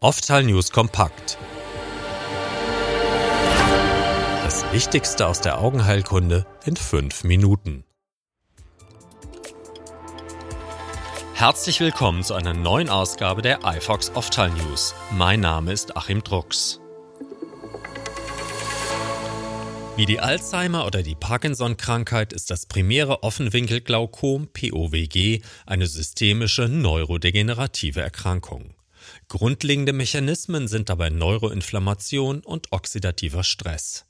[0.00, 1.38] Oftal News kompakt.
[4.44, 7.82] Das Wichtigste aus der Augenheilkunde in fünf Minuten.
[11.34, 14.94] Herzlich willkommen zu einer neuen Ausgabe der iFox Oftal News.
[15.10, 16.78] Mein Name ist Achim Drucks.
[19.96, 28.77] Wie die Alzheimer- oder die Parkinson-Krankheit ist das primäre Offenwinkelglaukom POWG eine systemische neurodegenerative Erkrankung.
[29.28, 34.06] Grundlegende Mechanismen sind dabei Neuroinflammation und oxidativer Stress.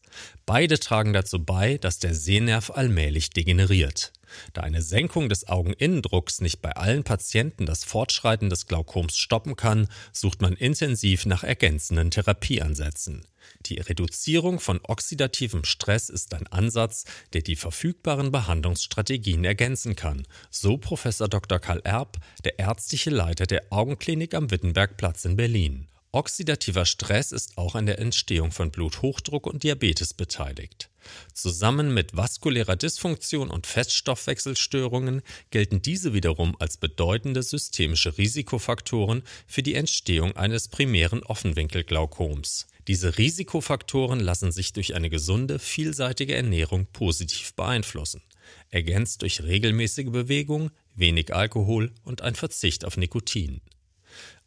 [0.47, 4.13] Beide tragen dazu bei, dass der Sehnerv allmählich degeneriert.
[4.53, 9.89] Da eine Senkung des Augeninnendrucks nicht bei allen Patienten das Fortschreiten des Glaukoms stoppen kann,
[10.13, 13.27] sucht man intensiv nach ergänzenden Therapieansätzen.
[13.67, 20.79] Die Reduzierung von oxidativem Stress ist ein Ansatz, der die verfügbaren Behandlungsstrategien ergänzen kann, so
[20.79, 21.59] Professor Dr.
[21.59, 25.89] Karl Erb, der ärztliche Leiter der Augenklinik am Wittenbergplatz in Berlin.
[26.11, 30.89] Oxidativer Stress ist auch an der Entstehung von Bluthochdruck und Diabetes beteiligt.
[31.35, 35.21] Zusammen mit vaskulärer Dysfunktion und Feststoffwechselstörungen
[35.51, 42.69] gelten diese wiederum als bedeutende systemische Risikofaktoren für die Entstehung eines primären Offenwinkelglaukoms.
[42.87, 48.23] Diese Risikofaktoren lassen sich durch eine gesunde, vielseitige Ernährung positiv beeinflussen,
[48.71, 53.61] ergänzt durch regelmäßige Bewegung, wenig Alkohol und ein Verzicht auf Nikotin.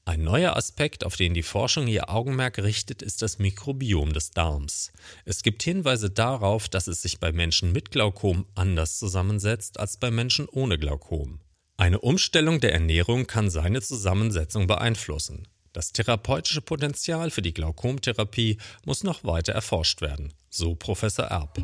[0.03, 4.91] Ein neuer Aspekt, auf den die Forschung ihr Augenmerk richtet, ist das Mikrobiom des Darms.
[5.25, 10.09] Es gibt Hinweise darauf, dass es sich bei Menschen mit Glaukom anders zusammensetzt als bei
[10.09, 11.39] Menschen ohne Glaukom.
[11.77, 15.47] Eine Umstellung der Ernährung kann seine Zusammensetzung beeinflussen.
[15.71, 21.59] Das therapeutische Potenzial für die Glaukomtherapie muss noch weiter erforscht werden, so Professor Erb.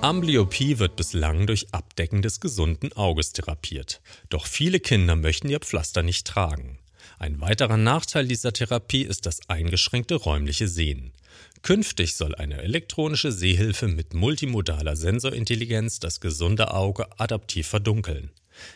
[0.00, 4.00] Amblyopie wird bislang durch Abdecken des gesunden Auges therapiert.
[4.28, 6.78] Doch viele Kinder möchten ihr Pflaster nicht tragen.
[7.18, 11.10] Ein weiterer Nachteil dieser Therapie ist das eingeschränkte räumliche Sehen.
[11.62, 18.30] Künftig soll eine elektronische Sehhilfe mit multimodaler Sensorintelligenz das gesunde Auge adaptiv verdunkeln.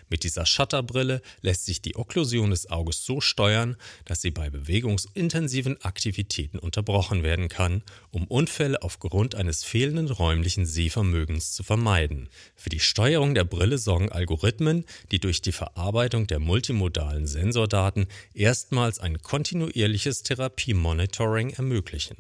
[0.09, 5.81] Mit dieser Shutterbrille lässt sich die Okklusion des Auges so steuern, dass sie bei bewegungsintensiven
[5.83, 12.29] Aktivitäten unterbrochen werden kann, um Unfälle aufgrund eines fehlenden räumlichen Sehvermögens zu vermeiden.
[12.55, 18.99] Für die Steuerung der Brille sorgen Algorithmen, die durch die Verarbeitung der multimodalen Sensordaten erstmals
[18.99, 22.17] ein kontinuierliches Therapiemonitoring ermöglichen.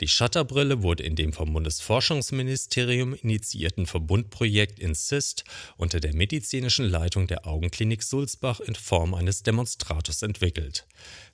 [0.00, 5.44] Die Shutterbrille wurde in dem vom Bundesforschungsministerium initiierten Verbundprojekt INSIST
[5.76, 10.86] unter der medizinischen Leitung der Augenklinik Sulzbach in Form eines Demonstrators entwickelt.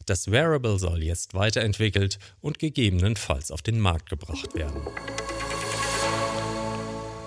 [0.07, 4.83] Das Wearable soll jetzt weiterentwickelt und gegebenenfalls auf den Markt gebracht werden.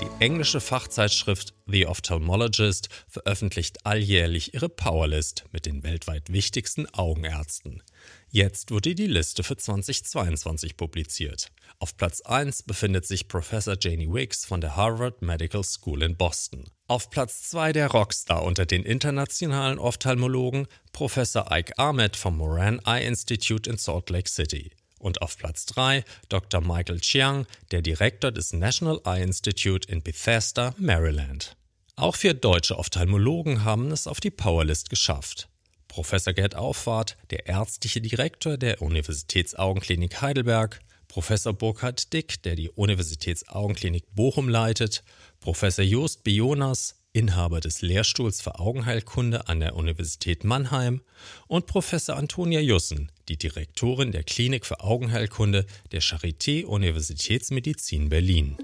[0.01, 7.83] Die englische Fachzeitschrift The Ophthalmologist veröffentlicht alljährlich ihre Powerlist mit den weltweit wichtigsten Augenärzten.
[8.29, 11.51] Jetzt wurde die Liste für 2022 publiziert.
[11.79, 16.69] Auf Platz 1 befindet sich Professor Janie Wicks von der Harvard Medical School in Boston.
[16.87, 23.05] Auf Platz 2 der Rockstar unter den internationalen Ophthalmologen Professor Ike Ahmed vom Moran Eye
[23.05, 24.71] Institute in Salt Lake City.
[24.99, 26.61] Und auf Platz 3 Dr.
[26.61, 31.55] Michael Chiang, der Direktor des National Eye Institute in Bethesda, Maryland.
[31.95, 35.49] Auch vier deutsche Ophthalmologen haben es auf die Powerlist geschafft.
[35.87, 40.79] Professor Gerd Auffahrt, der ärztliche Direktor der Universitätsaugenklinik Heidelberg,
[41.09, 45.03] Professor Burkhard Dick, der die Universitätsaugenklinik Bochum leitet,
[45.39, 51.01] Professor Jost Bionas, Inhaber des Lehrstuhls für Augenheilkunde an der Universität Mannheim,
[51.47, 58.57] und Professor Antonia Jussen, die Direktorin der Klinik für Augenheilkunde der Charité Universitätsmedizin Berlin.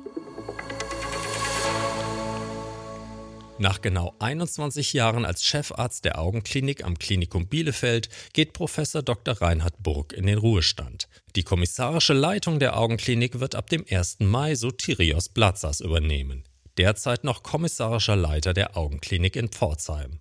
[3.58, 9.42] Nach genau 21 Jahren als Chefarzt der Augenklinik am Klinikum Bielefeld geht Professor Dr.
[9.42, 11.08] Reinhard Burg in den Ruhestand.
[11.36, 14.18] Die kommissarische Leitung der Augenklinik wird ab dem 1.
[14.20, 16.44] Mai so Tirios Blatzas übernehmen
[16.78, 20.20] derzeit noch kommissarischer Leiter der Augenklinik in Pforzheim.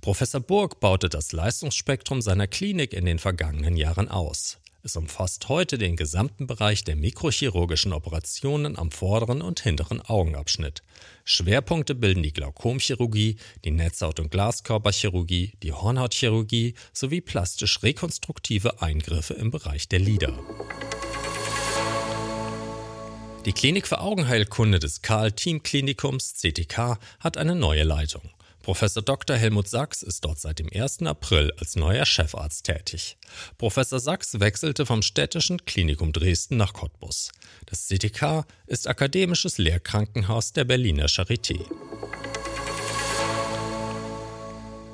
[0.00, 4.58] Professor Burg baute das Leistungsspektrum seiner Klinik in den vergangenen Jahren aus.
[4.86, 10.82] Es umfasst heute den gesamten Bereich der mikrochirurgischen Operationen am vorderen und hinteren Augenabschnitt.
[11.24, 19.88] Schwerpunkte bilden die Glaukomchirurgie, die Netzhaut- und Glaskörperchirurgie, die Hornhautchirurgie sowie plastisch-rekonstruktive Eingriffe im Bereich
[19.88, 20.38] der Lider.
[23.46, 28.22] Die Klinik für Augenheilkunde des Karl-Team-Klinikums CTK hat eine neue Leitung.
[28.62, 29.36] Professor Dr.
[29.36, 31.02] Helmut Sachs ist dort seit dem 1.
[31.02, 33.18] April als neuer Chefarzt tätig.
[33.58, 37.32] Professor Sachs wechselte vom städtischen Klinikum Dresden nach Cottbus.
[37.66, 41.60] Das CTK ist akademisches Lehrkrankenhaus der Berliner Charité.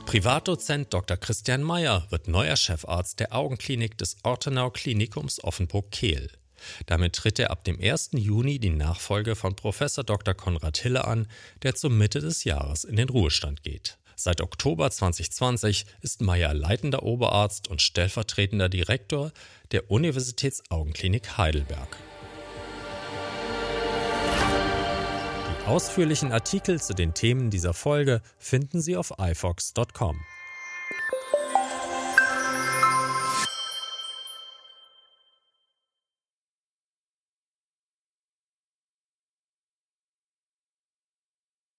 [0.06, 1.16] Privatdozent Dr.
[1.16, 6.32] Christian Mayer wird neuer Chefarzt der Augenklinik des Ortenau Klinikums Offenburg-Kehl.
[6.86, 8.10] Damit tritt er ab dem 1.
[8.12, 9.78] Juni die Nachfolge von Prof.
[10.06, 10.34] Dr.
[10.34, 11.26] Konrad Hille an,
[11.62, 13.98] der zur Mitte des Jahres in den Ruhestand geht.
[14.22, 19.32] Seit Oktober 2020 ist Meyer leitender Oberarzt und stellvertretender Direktor
[19.72, 21.96] der Universitätsaugenklinik Heidelberg.
[25.48, 30.20] Die ausführlichen Artikel zu den Themen dieser Folge finden Sie auf ifox.com.